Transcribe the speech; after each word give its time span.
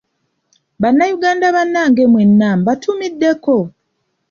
Bannayuganda 0.81 1.45
bannange 1.55 2.03
mwenna 2.11 2.49
mbatumiddeko. 2.59 3.55